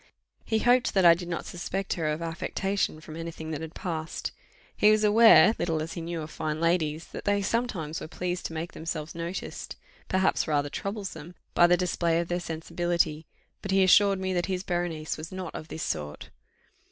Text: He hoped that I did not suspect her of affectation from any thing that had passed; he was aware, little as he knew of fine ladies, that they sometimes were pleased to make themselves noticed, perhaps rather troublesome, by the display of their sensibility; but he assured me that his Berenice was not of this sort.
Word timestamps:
He 0.43 0.57
hoped 0.57 0.95
that 0.95 1.05
I 1.05 1.13
did 1.13 1.27
not 1.27 1.45
suspect 1.45 1.93
her 1.93 2.07
of 2.07 2.23
affectation 2.23 3.01
from 3.01 3.15
any 3.15 3.29
thing 3.29 3.51
that 3.51 3.61
had 3.61 3.75
passed; 3.75 4.31
he 4.75 4.89
was 4.89 5.03
aware, 5.03 5.53
little 5.59 5.79
as 5.79 5.93
he 5.93 6.01
knew 6.01 6.23
of 6.23 6.31
fine 6.31 6.59
ladies, 6.59 7.05
that 7.11 7.25
they 7.25 7.43
sometimes 7.43 8.01
were 8.01 8.07
pleased 8.07 8.47
to 8.47 8.53
make 8.53 8.71
themselves 8.71 9.13
noticed, 9.13 9.75
perhaps 10.09 10.47
rather 10.47 10.71
troublesome, 10.71 11.35
by 11.53 11.67
the 11.67 11.77
display 11.77 12.19
of 12.19 12.29
their 12.29 12.39
sensibility; 12.39 13.27
but 13.61 13.69
he 13.69 13.83
assured 13.83 14.19
me 14.19 14.33
that 14.33 14.47
his 14.47 14.63
Berenice 14.63 15.19
was 15.19 15.31
not 15.31 15.53
of 15.53 15.67
this 15.67 15.83
sort. 15.83 16.31